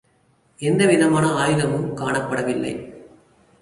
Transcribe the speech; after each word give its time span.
எந்த 0.59 0.85
விதமான 0.85 1.27
ஆயுதமும் 1.45 1.89
காணப்படவில்லை. 1.97 2.73